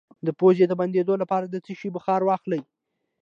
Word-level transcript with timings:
د 0.25 0.27
پوزې 0.39 0.65
د 0.67 0.73
بندیدو 0.79 1.13
لپاره 1.21 1.45
د 1.47 1.55
څه 1.65 1.71
شي 1.79 1.89
بخار 1.95 2.21
واخلئ؟ 2.25 2.61